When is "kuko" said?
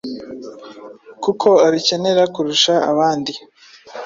1.23-1.47